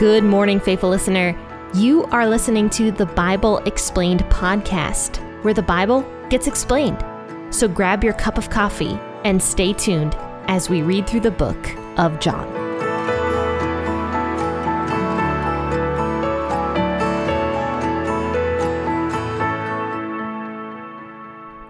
[0.00, 1.36] Good morning, faithful listener.
[1.74, 7.04] You are listening to the Bible Explained podcast, where the Bible gets explained.
[7.50, 10.16] So grab your cup of coffee and stay tuned
[10.48, 12.48] as we read through the book of John.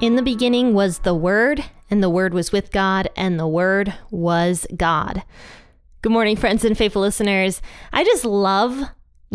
[0.00, 3.92] In the beginning was the Word, and the Word was with God, and the Word
[4.12, 5.24] was God.
[6.02, 7.60] Good morning, friends and faithful listeners.
[7.92, 8.84] I just love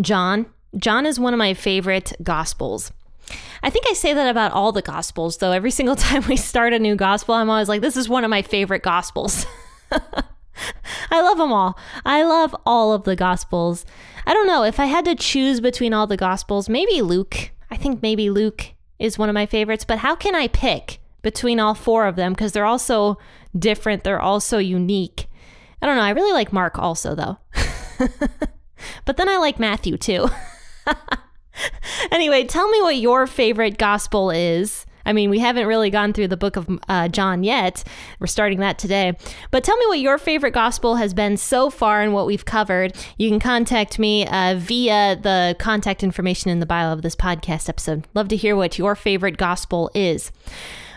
[0.00, 0.46] John.
[0.76, 2.90] John is one of my favorite gospels.
[3.62, 5.52] I think I say that about all the gospels, though.
[5.52, 8.30] Every single time we start a new gospel, I'm always like, this is one of
[8.30, 9.46] my favorite gospels.
[9.92, 11.78] I love them all.
[12.04, 13.86] I love all of the gospels.
[14.26, 17.52] I don't know if I had to choose between all the gospels, maybe Luke.
[17.70, 21.60] I think maybe Luke is one of my favorites, but how can I pick between
[21.60, 23.18] all four of them because they're all so
[23.56, 25.28] different, they're all so unique.
[25.82, 27.38] I don't know, I really like Mark also though.
[29.04, 30.28] but then I like Matthew too.
[32.10, 34.86] anyway, tell me what your favorite gospel is.
[35.06, 37.84] I mean, we haven't really gone through the book of uh, John yet.
[38.20, 39.16] We're starting that today.
[39.50, 42.94] But tell me what your favorite gospel has been so far and what we've covered.
[43.16, 47.68] You can contact me uh, via the contact information in the bio of this podcast
[47.68, 48.06] episode.
[48.14, 50.32] Love to hear what your favorite gospel is.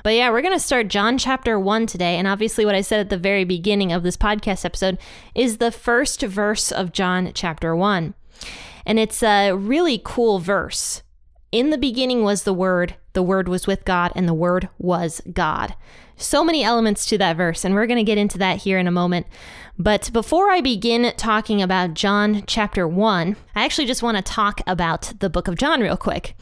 [0.03, 2.15] But yeah, we're going to start John chapter 1 today.
[2.15, 4.97] And obviously, what I said at the very beginning of this podcast episode
[5.35, 8.13] is the first verse of John chapter 1.
[8.85, 11.03] And it's a really cool verse.
[11.51, 15.21] In the beginning was the Word, the Word was with God, and the Word was
[15.33, 15.75] God.
[16.15, 18.87] So many elements to that verse, and we're going to get into that here in
[18.87, 19.27] a moment.
[19.77, 24.61] But before I begin talking about John chapter 1, I actually just want to talk
[24.67, 26.35] about the book of John real quick.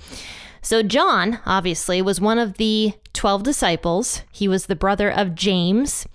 [0.62, 4.24] So, John, obviously, was one of the 12 disciples.
[4.32, 6.08] He was the brother of James.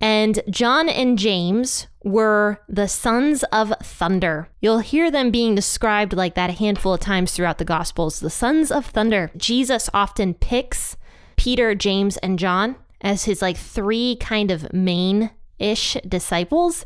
[0.00, 4.48] And John and James were the sons of thunder.
[4.60, 8.30] You'll hear them being described like that a handful of times throughout the Gospels the
[8.30, 9.30] sons of thunder.
[9.36, 10.96] Jesus often picks
[11.36, 16.84] Peter, James, and John as his like three kind of main ish disciples.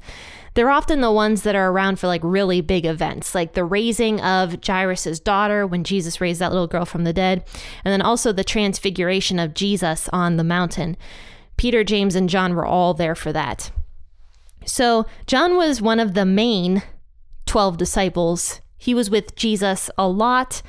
[0.55, 4.21] They're often the ones that are around for like really big events, like the raising
[4.21, 7.45] of Jairus' daughter when Jesus raised that little girl from the dead,
[7.85, 10.97] and then also the transfiguration of Jesus on the mountain.
[11.57, 13.71] Peter, James, and John were all there for that.
[14.69, 16.83] So, John was one of the main
[17.47, 18.61] 12 disciples.
[18.77, 20.63] He was with Jesus a lot,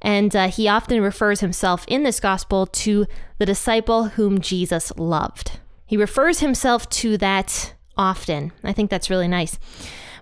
[0.00, 3.06] and uh, he often refers himself in this gospel to
[3.38, 5.60] the disciple whom Jesus loved.
[5.86, 8.52] He refers himself to that often.
[8.64, 9.58] I think that's really nice.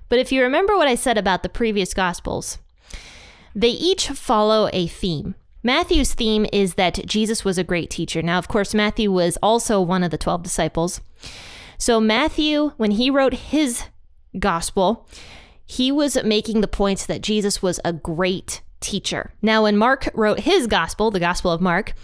[0.09, 2.59] But if you remember what I said about the previous gospels,
[3.55, 5.37] they each follow a theme.
[5.63, 8.23] Matthew's theme is that Jesus was a great teacher.
[8.23, 11.01] Now, of course, Matthew was also one of the 12 disciples.
[11.81, 13.85] So, Matthew, when he wrote his
[14.39, 15.09] gospel,
[15.65, 19.33] he was making the point that Jesus was a great teacher.
[19.41, 21.95] Now, when Mark wrote his gospel, the Gospel of Mark,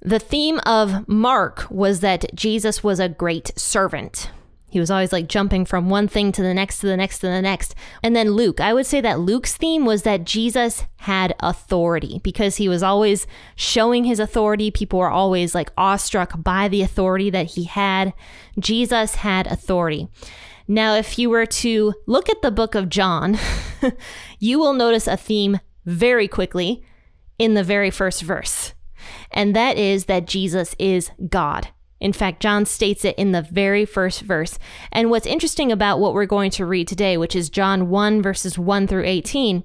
[0.00, 4.30] the theme of Mark was that Jesus was a great servant.
[4.72, 7.26] He was always like jumping from one thing to the next, to the next, to
[7.26, 7.74] the next.
[8.02, 12.56] And then Luke, I would say that Luke's theme was that Jesus had authority because
[12.56, 14.70] he was always showing his authority.
[14.70, 18.14] People were always like awestruck by the authority that he had.
[18.58, 20.08] Jesus had authority.
[20.66, 23.38] Now, if you were to look at the book of John,
[24.38, 26.82] you will notice a theme very quickly
[27.38, 28.72] in the very first verse,
[29.30, 31.68] and that is that Jesus is God.
[32.02, 34.58] In fact, John states it in the very first verse.
[34.90, 38.58] And what's interesting about what we're going to read today, which is John 1, verses
[38.58, 39.62] 1 through 18,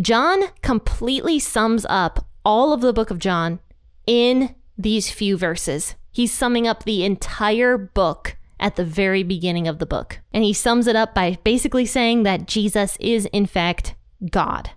[0.00, 3.58] John completely sums up all of the book of John
[4.06, 5.96] in these few verses.
[6.12, 10.20] He's summing up the entire book at the very beginning of the book.
[10.32, 13.96] And he sums it up by basically saying that Jesus is, in fact,
[14.30, 14.70] God.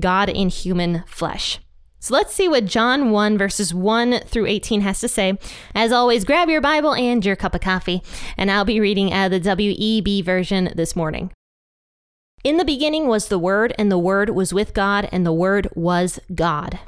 [0.00, 1.60] God in human flesh.
[2.04, 5.38] So let's see what John 1, verses 1 through 18 has to say.
[5.74, 8.02] As always, grab your Bible and your cup of coffee,
[8.36, 11.30] and I'll be reading out of the WEB version this morning.
[12.44, 15.66] In the beginning was the Word, and the Word was with God, and the Word
[15.74, 16.78] was God.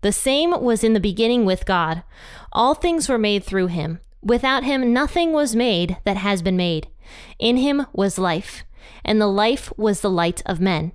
[0.00, 2.02] The same was in the beginning with God.
[2.52, 4.00] All things were made through him.
[4.22, 6.88] Without him, nothing was made that has been made.
[7.38, 8.64] In him was life,
[9.04, 10.90] and the life was the light of men.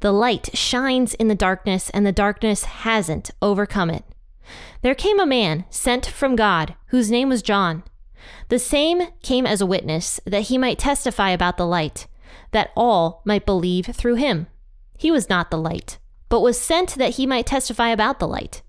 [0.00, 4.04] The light shines in the darkness, and the darkness hasn't overcome it.
[4.82, 7.82] There came a man sent from God, whose name was John.
[8.48, 12.06] The same came as a witness, that he might testify about the light,
[12.52, 14.46] that all might believe through him.
[14.96, 15.98] He was not the light,
[16.28, 18.62] but was sent that he might testify about the light.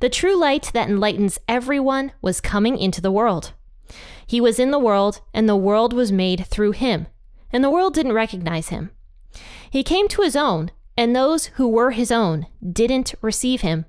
[0.00, 3.52] The true light that enlightens everyone was coming into the world.
[4.26, 7.08] He was in the world, and the world was made through him,
[7.52, 8.90] and the world didn't recognize him.
[9.70, 13.86] He came to his own, and those who were his own didn't receive him.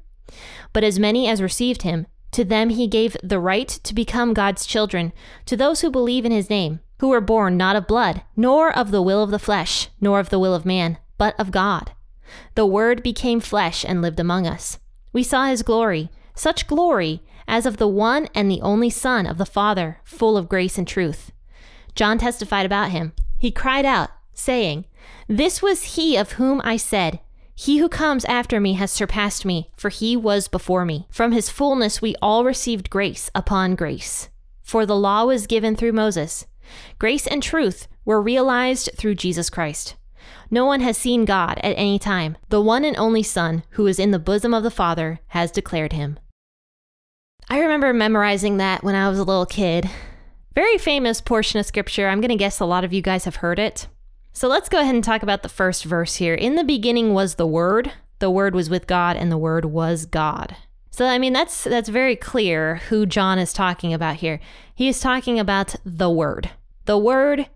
[0.74, 4.65] But as many as received him, to them he gave the right to become God's
[4.65, 5.13] children,
[5.45, 8.92] to those who believe in his name, who were born not of blood, nor of
[8.92, 11.94] the will of the flesh, nor of the will of man, but of God.
[12.56, 14.80] The Word became flesh and lived among us.
[15.13, 19.38] We saw his glory, such glory as of the one and the only Son of
[19.38, 21.31] the Father, full of grace and truth.
[21.95, 23.13] John testified about him.
[23.39, 24.86] He cried out, saying,
[25.27, 27.19] This was he of whom I said,
[27.56, 31.07] He who comes after me has surpassed me, for he was before me.
[31.09, 34.30] From his fullness we all received grace upon grace.
[34.62, 36.45] For the law was given through Moses.
[37.00, 39.95] Grace and truth were realized through Jesus Christ.
[40.50, 42.38] No one has seen God at any time.
[42.50, 45.94] The one and only Son, who is in the bosom of the Father, has declared
[45.94, 46.19] him.
[47.50, 49.89] I remember memorizing that when I was a little kid.
[50.54, 52.07] Very famous portion of scripture.
[52.07, 53.88] I'm going to guess a lot of you guys have heard it.
[54.38, 56.36] So let's go ahead and talk about the first verse here.
[56.36, 57.94] In the beginning was the Word.
[58.19, 60.56] The Word was with God, and the Word was God.
[60.92, 64.39] So I mean that's that's very clear who John is talking about here.
[64.75, 66.51] He is talking about the Word.
[66.86, 67.50] The Word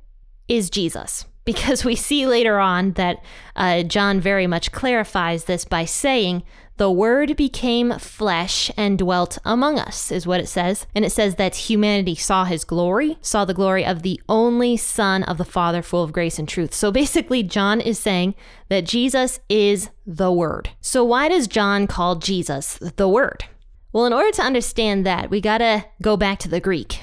[0.47, 3.23] is Jesus because we see later on that
[3.55, 6.41] uh, John very much clarifies this by saying,
[6.77, 10.87] The Word became flesh and dwelt among us, is what it says.
[10.95, 15.23] And it says that humanity saw his glory, saw the glory of the only Son
[15.23, 16.73] of the Father, full of grace and truth.
[16.73, 18.35] So basically, John is saying
[18.69, 20.71] that Jesus is the Word.
[20.81, 23.45] So why does John call Jesus the Word?
[23.93, 26.99] Well, in order to understand that, we got to go back to the Greek.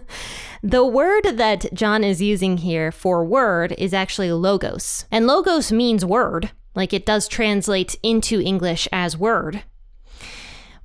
[0.65, 5.05] The word that John is using here for word is actually logos.
[5.11, 9.63] And logos means word, like it does translate into English as word.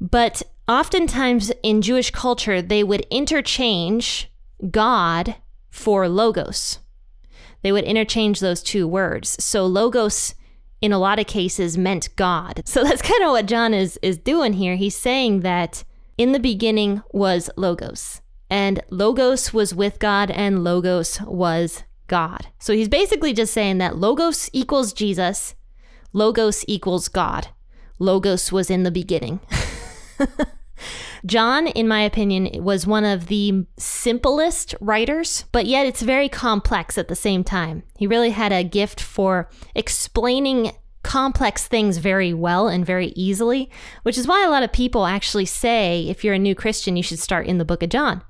[0.01, 4.31] But oftentimes in Jewish culture, they would interchange
[4.71, 5.37] God
[5.71, 6.79] for logos.
[7.63, 9.43] They would interchange those two words.
[9.43, 10.35] So logos
[10.81, 12.63] in a lot of cases meant God.
[12.67, 14.77] So that's kind of what John is is doing here.
[14.77, 15.85] He's saying that
[16.17, 22.49] in the beginning was logos and Logos was with God, and Logos was God.
[22.59, 25.55] So he's basically just saying that Logos equals Jesus,
[26.13, 27.49] Logos equals God.
[27.99, 29.41] Logos was in the beginning.
[31.27, 36.97] John, in my opinion, was one of the simplest writers, but yet it's very complex
[36.97, 37.83] at the same time.
[37.99, 40.73] He really had a gift for explaining
[41.03, 43.71] complex things very well and very easily,
[44.03, 47.03] which is why a lot of people actually say if you're a new Christian, you
[47.03, 48.23] should start in the book of John.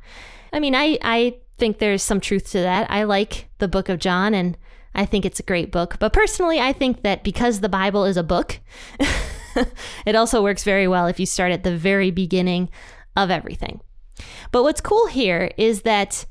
[0.53, 2.91] I mean, I, I think there's some truth to that.
[2.91, 4.56] I like the book of John and
[4.95, 5.97] I think it's a great book.
[5.99, 8.61] But personally, I think that because the Bible is a book,
[10.07, 12.71] it also works very well if you start at the very beginning
[13.17, 13.81] of everything.
[14.53, 16.27] But what's cool here is that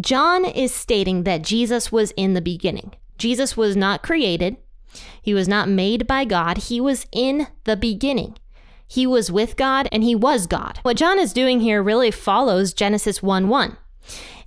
[0.00, 2.92] John is stating that Jesus was in the beginning.
[3.18, 4.56] Jesus was not created,
[5.22, 8.36] he was not made by God, he was in the beginning.
[8.86, 10.78] He was with God and he was God.
[10.82, 13.76] What John is doing here really follows Genesis 1 1.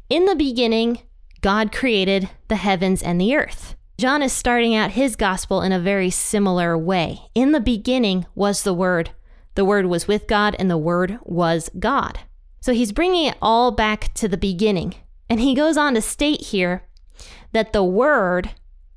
[0.10, 1.00] In the beginning,
[1.42, 3.76] God created the heavens and the earth.
[3.98, 7.22] John is starting out his gospel in a very similar way.
[7.34, 9.12] In the beginning was the Word.
[9.56, 12.20] The Word was with God, and the Word was God.
[12.60, 14.96] So he's bringing it all back to the beginning.
[15.30, 16.84] And he goes on to state here
[17.54, 18.52] that the Word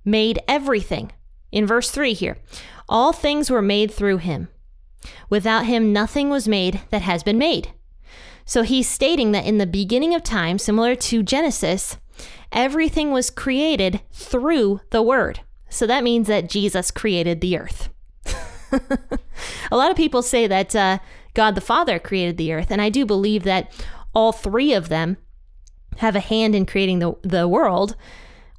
[0.04, 1.12] made everything
[1.50, 2.38] in verse 3 here.
[2.88, 4.48] All things were made through him.
[5.28, 7.72] Without him, nothing was made that has been made.
[8.44, 11.96] So he's stating that in the beginning of time, similar to Genesis,
[12.52, 15.40] everything was created through the Word.
[15.68, 17.88] So that means that Jesus created the earth.
[18.72, 20.98] a lot of people say that uh,
[21.34, 23.72] God the Father created the earth, and I do believe that
[24.14, 25.16] all three of them
[25.98, 27.96] have a hand in creating the, the world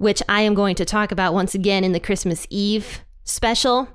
[0.02, 3.88] which I am going to talk about once again in the Christmas Eve special.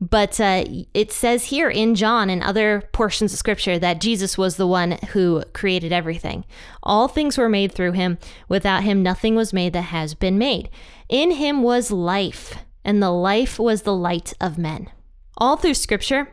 [0.00, 0.64] But uh,
[0.94, 4.92] it says here in John and other portions of scripture that Jesus was the one
[5.10, 6.46] who created everything.
[6.82, 8.16] All things were made through him.
[8.48, 10.70] Without him, nothing was made that has been made.
[11.10, 14.88] In him was life, and the life was the light of men.
[15.36, 16.28] All through scripture,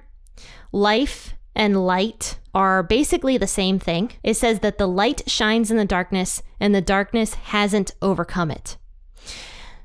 [0.71, 4.13] life and light are basically the same thing.
[4.23, 8.77] It says that the light shines in the darkness and the darkness hasn't overcome it.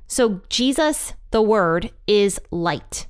[0.06, 3.06] So, Jesus, the Word, is light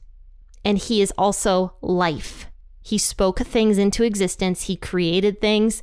[0.64, 2.46] and he is also life.
[2.82, 5.82] He spoke things into existence, he created things,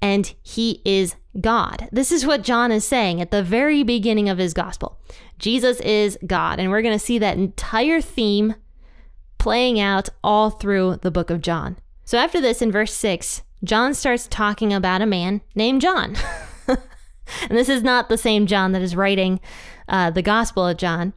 [0.00, 1.88] and he is God.
[1.90, 5.00] This is what John is saying at the very beginning of his gospel.
[5.38, 8.54] Jesus is God, and we're going to see that entire theme
[9.38, 11.76] playing out all through the book of John.
[12.04, 16.16] So after this, in verse 6, John starts talking about a man named John.
[16.68, 16.78] and
[17.50, 19.40] this is not the same John that is writing
[19.88, 21.14] uh, the Gospel of John.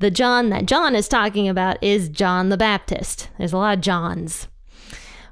[0.00, 3.28] The John that John is talking about is John the Baptist.
[3.36, 4.48] There's a lot of Johns.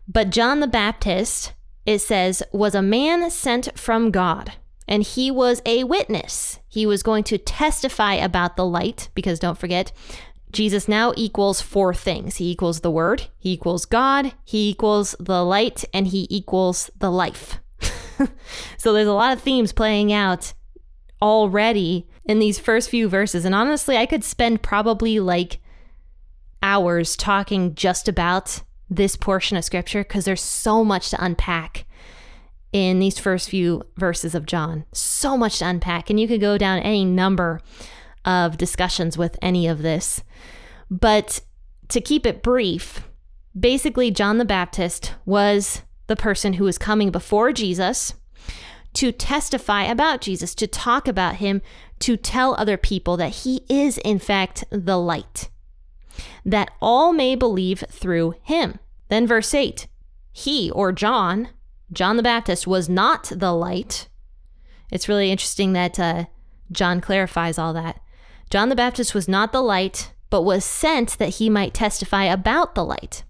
[0.07, 1.55] But John the Baptist,
[1.87, 4.53] it says, was a man sent from God,
[4.87, 6.61] and he was a witness.
[6.69, 9.91] He was going to testify about the light, because don't forget,
[10.53, 12.37] Jesus now equals four things.
[12.37, 17.11] He equals the Word, He equals God, He equals the light, and He equals the
[17.11, 17.59] life.
[18.77, 20.53] so there's a lot of themes playing out
[21.23, 23.45] already in these first few verses.
[23.45, 25.59] And honestly, I could spend probably like
[26.63, 31.87] hours talking just about this portion of scripture because there's so much to unpack
[32.73, 34.85] in these first few verses of John.
[34.93, 36.11] So much to unpack.
[36.11, 37.63] And you could go down any number
[38.25, 40.23] of discussions with any of this.
[40.91, 41.41] But
[41.89, 43.09] to keep it brief,
[43.59, 48.13] basically, John the Baptist was the person who was coming before Jesus
[48.99, 51.63] to testify about Jesus, to talk about him,
[52.01, 55.51] to tell other people that he is, in fact, the light,
[56.45, 58.81] that all may believe through him.
[59.09, 59.87] Then, verse 8
[60.33, 61.51] He, or John,
[61.93, 64.09] John the Baptist, was not the light.
[64.91, 66.25] It's really interesting that uh,
[66.73, 68.01] John clarifies all that.
[68.51, 72.75] John the Baptist was not the light, but was sent that he might testify about
[72.75, 73.23] the light.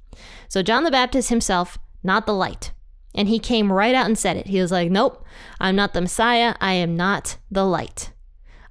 [0.48, 2.72] So, John the Baptist himself, not the light.
[3.14, 4.46] And he came right out and said it.
[4.46, 5.24] He was like, Nope,
[5.60, 6.54] I'm not the Messiah.
[6.60, 8.12] I am not the light.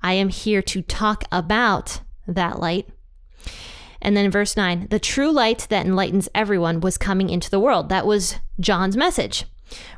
[0.02, 2.88] I am here to talk about that light.
[4.02, 7.90] And then verse 9, the true light that enlightens everyone was coming into the world.
[7.90, 9.46] That was John's message.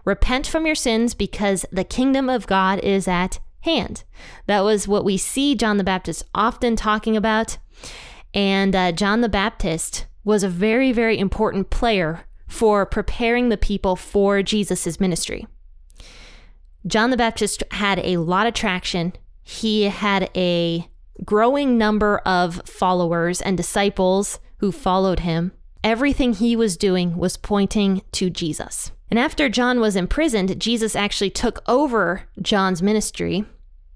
[0.06, 4.04] Repent from your sins because the kingdom of God is at hand.
[4.48, 7.58] That was what we see John the Baptist often talking about.
[8.34, 13.96] And uh, John the Baptist was a very, very important player for preparing the people
[13.96, 15.48] for Jesus' ministry.
[16.86, 19.14] John the Baptist had a lot of traction.
[19.44, 20.90] He had a
[21.24, 25.52] growing number of followers and disciples who followed him.
[25.84, 28.92] Everything he was doing was pointing to Jesus.
[29.10, 33.46] And after John was imprisoned, Jesus actually took over John's ministry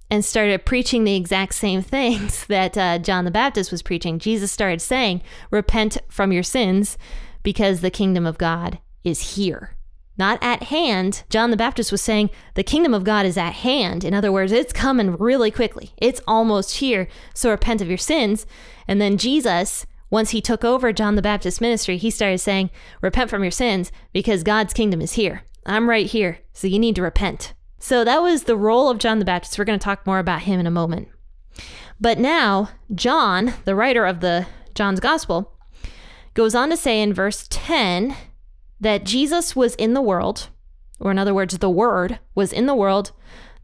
[0.10, 4.20] and started preaching the exact same things that uh, John the Baptist was preaching.
[4.20, 6.98] Jesus started saying, Repent from your sins
[7.44, 9.76] because the kingdom of God is here.
[10.18, 11.24] Not at hand.
[11.30, 14.04] John the Baptist was saying, the kingdom of God is at hand.
[14.04, 15.92] In other words, it's coming really quickly.
[15.98, 17.08] It's almost here.
[17.34, 18.46] So repent of your sins.
[18.88, 22.70] And then Jesus, once he took over John the Baptist's ministry, he started saying,
[23.02, 25.44] repent from your sins because God's kingdom is here.
[25.66, 26.40] I'm right here.
[26.54, 27.54] So you need to repent.
[27.80, 29.58] So that was the role of John the Baptist.
[29.58, 31.08] We're going to talk more about him in a moment.
[32.00, 34.46] But now, John, the writer of the
[34.76, 35.53] John's Gospel,
[36.34, 38.16] goes on to say in verse 10
[38.80, 40.50] that Jesus was in the world,
[41.00, 43.12] or in other words, the Word was in the world.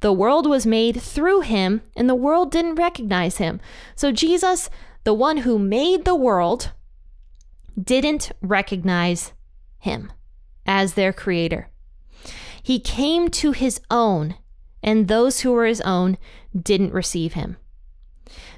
[0.01, 3.59] The world was made through him, and the world didn't recognize him.
[3.95, 4.69] So, Jesus,
[5.03, 6.71] the one who made the world,
[7.81, 9.33] didn't recognize
[9.77, 10.11] him
[10.65, 11.69] as their creator.
[12.61, 14.35] He came to his own,
[14.83, 16.17] and those who were his own
[16.59, 17.57] didn't receive him.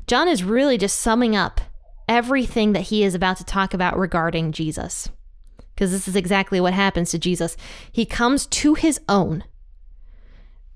[0.08, 1.62] John is really just summing up
[2.12, 5.08] everything that he is about to talk about regarding Jesus.
[5.74, 7.56] Because this is exactly what happens to Jesus.
[7.90, 9.46] He comes to his own,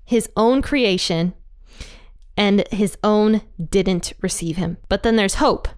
[0.02, 1.34] his own creation,
[2.38, 4.78] and his own didn't receive him.
[4.88, 5.68] But then there's hope.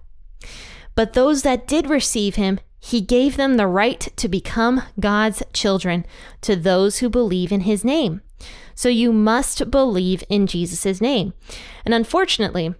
[0.95, 6.05] But those that did receive him, he gave them the right to become God's children
[6.39, 8.21] to those who believe in his name.
[8.75, 11.33] So you must believe in Jesus' name.
[11.83, 12.75] And unfortunately,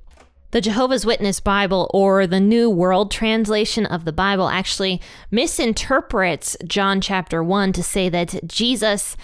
[0.52, 7.02] the Jehovah's Witness Bible or the New World Translation of the Bible actually misinterprets John
[7.02, 9.16] chapter 1 to say that Jesus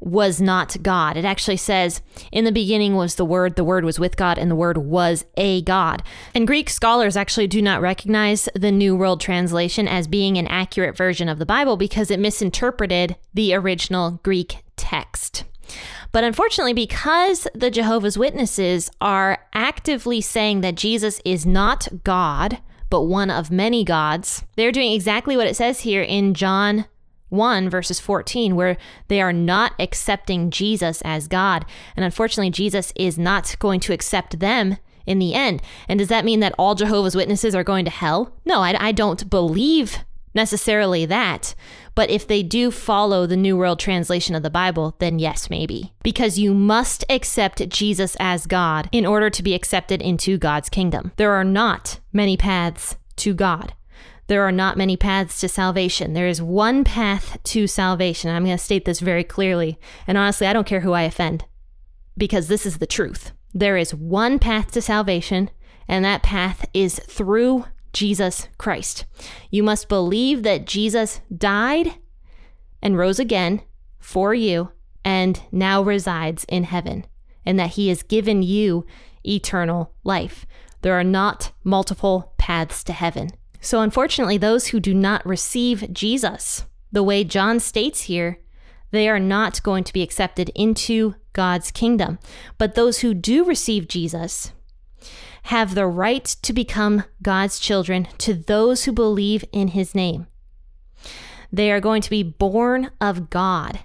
[0.00, 1.16] was not God.
[1.16, 2.02] It actually says,
[2.32, 5.24] In the beginning was the Word, the Word was with God, and the Word was
[5.36, 6.02] a God.
[6.34, 10.96] And Greek scholars actually do not recognize the New World Translation as being an accurate
[10.96, 15.44] version of the Bible because it misinterpreted the original Greek text.
[16.12, 22.58] But unfortunately, because the Jehovah's Witnesses are actively saying that Jesus is not God,
[22.90, 26.86] but one of many gods, they're doing exactly what it says here in John
[27.32, 28.76] 1 verses 14 where
[29.08, 31.64] they are not accepting Jesus as God.
[31.96, 34.76] And unfortunately, Jesus is not going to accept them
[35.06, 35.62] in the end.
[35.88, 38.36] And does that mean that all Jehovah's Witnesses are going to hell?
[38.44, 39.98] No, I, I don't believe
[40.34, 41.54] necessarily that.
[41.94, 45.92] But if they do follow the New World Translation of the Bible, then yes, maybe.
[46.02, 51.12] Because you must accept Jesus as God in order to be accepted into God's kingdom.
[51.16, 53.74] There are not many paths to God.
[54.28, 56.14] There are not many paths to salvation.
[56.14, 58.30] There is one path to salvation.
[58.30, 59.78] I'm going to state this very clearly.
[60.06, 61.44] And honestly, I don't care who I offend
[62.16, 63.32] because this is the truth.
[63.52, 65.50] There is one path to salvation,
[65.86, 69.04] and that path is through Jesus Christ.
[69.50, 71.94] You must believe that Jesus died
[72.82, 73.62] and rose again
[73.98, 74.72] for you
[75.04, 77.04] and now resides in heaven,
[77.44, 78.86] and that he has given you
[79.24, 80.46] eternal life.
[80.82, 83.30] There are not multiple paths to heaven.
[83.60, 88.38] So, unfortunately, those who do not receive Jesus, the way John states here,
[88.90, 92.18] they are not going to be accepted into God's kingdom.
[92.58, 94.52] But those who do receive Jesus
[95.42, 100.26] have the right to become God's children to those who believe in his name.
[101.52, 103.80] They are going to be born of God,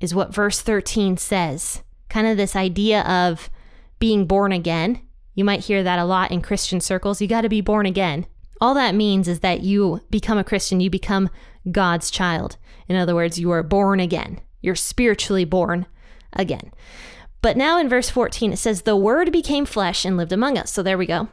[0.00, 1.82] is what verse 13 says.
[2.08, 3.50] Kind of this idea of
[3.98, 5.00] being born again.
[5.34, 7.20] You might hear that a lot in Christian circles.
[7.20, 8.26] You got to be born again.
[8.60, 11.30] All that means is that you become a Christian, you become
[11.70, 12.56] God's child.
[12.88, 14.40] In other words, you are born again.
[14.60, 15.86] You're spiritually born
[16.32, 16.72] again.
[17.42, 20.70] But now in verse 14, it says, The Word became flesh and lived among us.
[20.70, 21.28] So there we go.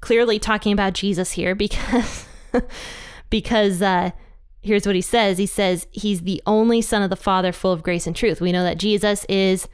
[0.00, 2.26] Clearly talking about Jesus here because,
[3.30, 4.10] because uh,
[4.60, 7.82] here's what he says He says, He's the only Son of the Father, full of
[7.82, 8.40] grace and truth.
[8.40, 9.68] We know that Jesus is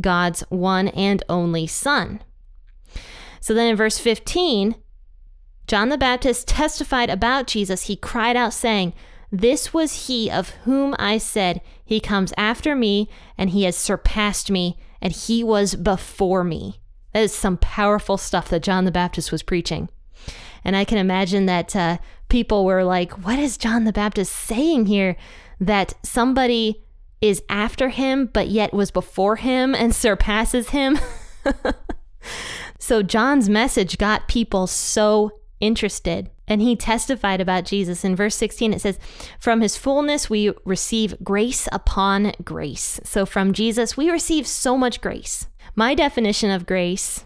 [0.00, 2.22] God's one and only Son.
[3.40, 4.74] So then in verse 15,
[5.66, 7.84] John the Baptist testified about Jesus.
[7.84, 8.92] He cried out, saying,
[9.32, 13.08] This was he of whom I said, He comes after me,
[13.38, 16.80] and he has surpassed me, and he was before me.
[17.12, 19.88] That is some powerful stuff that John the Baptist was preaching.
[20.64, 21.98] And I can imagine that uh,
[22.28, 25.16] people were like, What is John the Baptist saying here?
[25.60, 26.84] That somebody
[27.20, 30.98] is after him, but yet was before him and surpasses him.
[32.78, 36.30] so John's message got people so interested.
[36.48, 38.04] And he testified about Jesus.
[38.04, 38.98] In verse 16, it says,
[39.38, 43.00] From his fullness we receive grace upon grace.
[43.04, 45.46] So from Jesus, we receive so much grace.
[45.74, 47.24] My definition of grace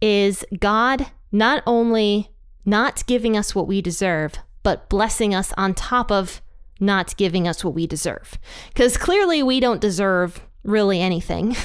[0.00, 2.30] is God not only
[2.64, 6.42] not giving us what we deserve, but blessing us on top of
[6.78, 8.38] not giving us what we deserve.
[8.68, 11.56] Because clearly we don't deserve really anything.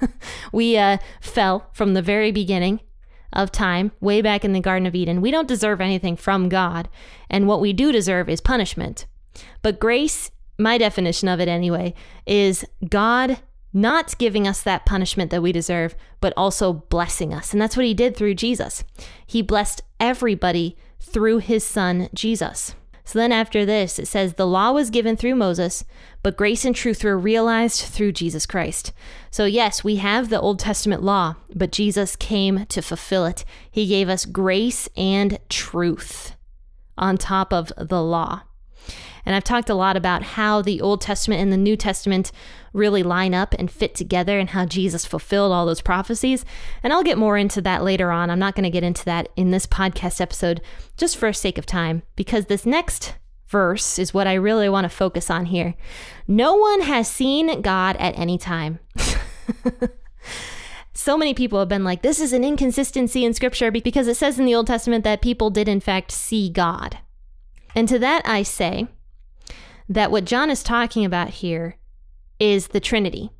[0.52, 2.80] we uh, fell from the very beginning
[3.32, 5.20] of time, way back in the Garden of Eden.
[5.20, 6.88] We don't deserve anything from God,
[7.28, 9.06] and what we do deserve is punishment.
[9.62, 11.94] But grace, my definition of it anyway,
[12.26, 13.40] is God
[13.72, 17.52] not giving us that punishment that we deserve, but also blessing us.
[17.52, 18.82] And that's what he did through Jesus.
[19.26, 22.74] He blessed everybody through his son, Jesus.
[23.10, 25.84] So then after this, it says, The law was given through Moses,
[26.22, 28.92] but grace and truth were realized through Jesus Christ.
[29.32, 33.44] So, yes, we have the Old Testament law, but Jesus came to fulfill it.
[33.68, 36.36] He gave us grace and truth
[36.96, 38.42] on top of the law.
[39.24, 42.32] And I've talked a lot about how the Old Testament and the New Testament
[42.72, 46.44] really line up and fit together and how Jesus fulfilled all those prophecies.
[46.82, 48.30] And I'll get more into that later on.
[48.30, 50.60] I'm not going to get into that in this podcast episode
[50.96, 53.14] just for sake of time because this next
[53.48, 55.74] verse is what I really want to focus on here.
[56.28, 58.78] No one has seen God at any time.
[60.94, 64.38] so many people have been like, this is an inconsistency in scripture because it says
[64.38, 66.98] in the Old Testament that people did, in fact, see God.
[67.74, 68.86] And to that I say
[69.90, 71.76] that what John is talking about here
[72.38, 73.30] is the Trinity.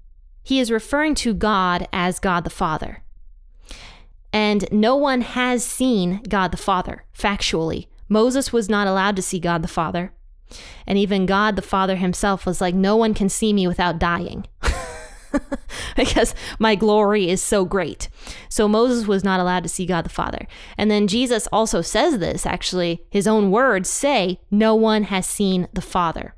[0.43, 3.05] He is referring to God as God the Father.
[4.33, 7.87] And no one has seen God the Father factually.
[8.09, 10.13] Moses was not allowed to see God the Father.
[10.89, 14.47] And even God the Father himself was like, No one can see me without dying.
[15.97, 18.09] because my glory is so great.
[18.49, 20.49] So Moses was not allowed to see God the Father.
[20.77, 25.69] And then Jesus also says this actually, his own words say, No one has seen
[25.73, 26.35] the Father.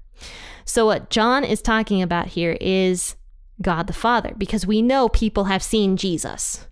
[0.64, 3.16] So, what John is talking about here is
[3.61, 6.66] God the Father, because we know people have seen Jesus,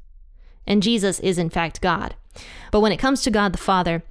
[0.66, 2.14] and Jesus is in fact God.
[2.70, 4.03] But when it comes to God the Father,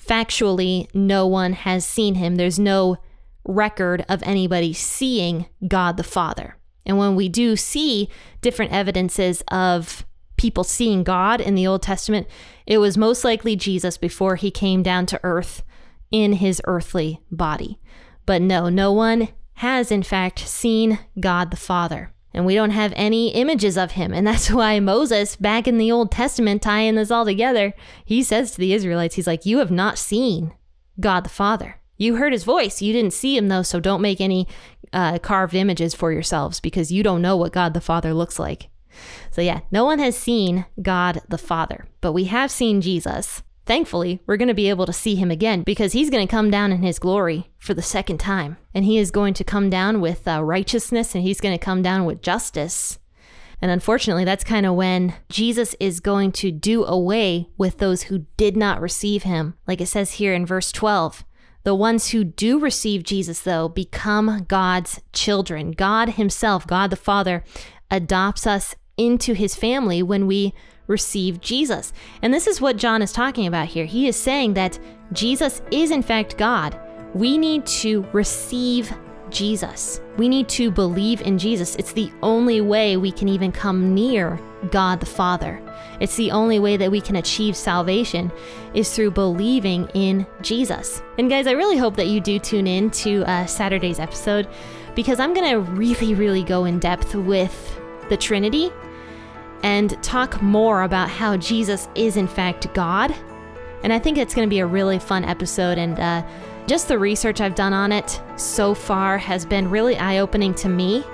[0.00, 2.36] factually, no one has seen him.
[2.36, 2.98] There's no
[3.44, 6.56] record of anybody seeing God the Father.
[6.86, 8.08] And when we do see
[8.40, 10.04] different evidences of
[10.36, 12.26] people seeing God in the Old Testament,
[12.66, 15.62] it was most likely Jesus before he came down to earth
[16.10, 17.78] in his earthly body.
[18.26, 22.12] But no, no one has in fact seen God the Father.
[22.32, 24.12] And we don't have any images of him.
[24.12, 28.52] And that's why Moses, back in the Old Testament, tying this all together, he says
[28.52, 30.54] to the Israelites, he's like, You have not seen
[30.98, 31.76] God the Father.
[31.96, 32.80] You heard his voice.
[32.80, 34.48] You didn't see him, though, so don't make any
[34.92, 38.68] uh, carved images for yourselves because you don't know what God the Father looks like.
[39.30, 43.42] So, yeah, no one has seen God the Father, but we have seen Jesus.
[43.70, 46.50] Thankfully, we're going to be able to see him again because he's going to come
[46.50, 48.56] down in his glory for the second time.
[48.74, 51.80] And he is going to come down with uh, righteousness and he's going to come
[51.80, 52.98] down with justice.
[53.62, 58.26] And unfortunately, that's kind of when Jesus is going to do away with those who
[58.36, 59.54] did not receive him.
[59.68, 61.22] Like it says here in verse 12.
[61.62, 65.70] The ones who do receive Jesus, though, become God's children.
[65.70, 67.44] God Himself, God the Father,
[67.88, 70.54] adopts us into His family when we
[70.90, 71.92] receive Jesus.
[72.20, 73.86] And this is what John is talking about here.
[73.86, 74.78] He is saying that
[75.12, 76.78] Jesus is, in fact, God.
[77.14, 78.92] We need to receive
[79.30, 80.00] Jesus.
[80.16, 81.76] We need to believe in Jesus.
[81.76, 84.38] It's the only way we can even come near
[84.70, 85.62] God the Father.
[86.00, 88.30] It's the only way that we can achieve salvation
[88.74, 91.02] is through believing in Jesus.
[91.18, 94.48] And guys, I really hope that you do tune in to uh, Saturday's episode
[94.94, 98.70] because I'm going to really, really go in depth with the Trinity
[99.62, 103.14] and talk more about how Jesus is, in fact, God.
[103.82, 105.78] And I think it's going to be a really fun episode.
[105.78, 106.26] And uh,
[106.66, 110.68] just the research I've done on it so far has been really eye opening to
[110.68, 111.04] me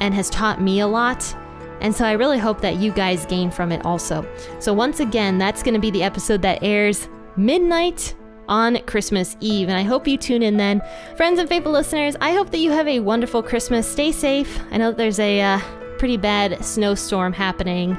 [0.00, 1.34] and has taught me a lot.
[1.80, 4.26] And so I really hope that you guys gain from it also.
[4.58, 8.14] So, once again, that's going to be the episode that airs midnight
[8.48, 9.68] on Christmas Eve.
[9.68, 10.82] And I hope you tune in then.
[11.16, 13.90] Friends and faithful listeners, I hope that you have a wonderful Christmas.
[13.90, 14.60] Stay safe.
[14.70, 15.60] I know there's a uh,
[15.98, 17.96] pretty bad snowstorm happening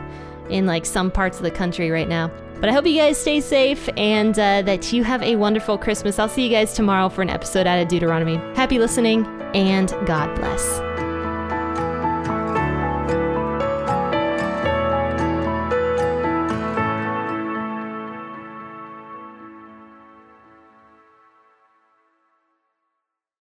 [0.49, 2.31] in like some parts of the country right now.
[2.59, 6.19] But I hope you guys stay safe and uh, that you have a wonderful Christmas.
[6.19, 8.37] I'll see you guys tomorrow for an episode out of Deuteronomy.
[8.55, 10.94] Happy listening and God bless.